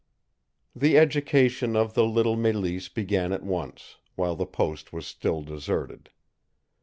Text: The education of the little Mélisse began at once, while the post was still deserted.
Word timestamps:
The 0.75 0.97
education 0.97 1.75
of 1.75 1.93
the 1.93 2.05
little 2.05 2.35
Mélisse 2.35 2.91
began 2.91 3.31
at 3.31 3.43
once, 3.43 3.97
while 4.15 4.35
the 4.35 4.47
post 4.47 4.91
was 4.91 5.05
still 5.05 5.43
deserted. 5.43 6.09